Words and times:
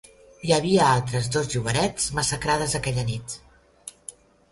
Hi 0.47 0.51
havia 0.55 0.85
altres 0.93 1.27
dos 1.35 1.49
llogarets 1.55 2.07
massacrades 2.19 2.73
aquella 2.81 3.05
nit. 3.11 3.37